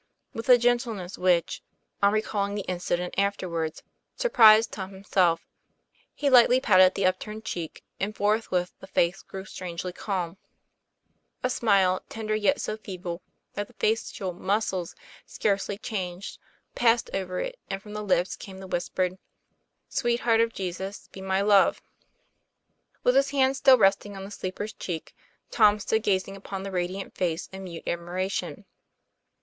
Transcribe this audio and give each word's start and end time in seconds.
With 0.33 0.49
a 0.49 0.57
gentleness 0.57 1.15
which, 1.15 1.61
on 2.01 2.11
recalling 2.11 2.55
the 2.55 2.63
inci 2.67 2.89
112 2.89 2.93
TOM 2.97 3.03
PLA 3.05 3.05
YFAIR. 3.05 3.11
dent 3.11 3.27
afterwards, 3.79 3.83
surprised 4.15 4.71
Tom 4.71 4.93
himself, 4.93 5.45
he 6.15 6.27
lightly 6.27 6.59
patted 6.59 6.95
the 6.95 7.05
upturned 7.05 7.45
cheek; 7.45 7.83
and 7.99 8.15
forthwith 8.15 8.73
the 8.79 8.87
face 8.87 9.21
grew 9.21 9.45
strangely 9.45 9.93
calm; 9.93 10.37
a 11.43 11.51
smile, 11.51 12.01
tender 12.09 12.33
yet 12.35 12.59
so 12.59 12.77
feeble 12.77 13.21
that 13.53 13.67
the 13.67 13.75
facial 13.75 14.33
muscles 14.33 14.95
scarce 15.27 15.69
changed, 15.83 16.39
passed 16.73 17.11
over 17.13 17.39
it, 17.39 17.59
and 17.69 17.83
from 17.83 17.93
the 17.93 18.01
lips 18.03 18.35
came 18.35 18.57
the 18.57 18.65
whispered,' 18.65 19.19
Sweet 19.87 20.21
Heart 20.21 20.41
of 20.41 20.51
Jesus, 20.53 21.09
be 21.11 21.21
my 21.21 21.41
love." 21.41 21.79
With 23.03 23.13
his 23.13 23.29
hand 23.29 23.55
still 23.55 23.77
resting 23.77 24.17
on 24.17 24.23
the 24.23 24.31
sleeper's 24.31 24.73
cheek, 24.73 25.15
Tom 25.51 25.77
stood 25.77 26.01
gazing 26.01 26.35
upon 26.35 26.63
the 26.63 26.71
radiant 26.71 27.13
face 27.13 27.47
in 27.53 27.65
mute 27.65 27.83
admiration. 27.87 28.65